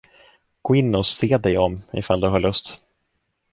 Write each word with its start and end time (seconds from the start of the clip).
Gå 0.61 0.75
in 0.75 0.95
och 0.95 1.05
se 1.05 1.37
dig 1.37 1.57
om, 1.57 1.81
ifall 1.93 2.19
du 2.19 2.27
har 2.27 2.39
lust! 2.39 2.83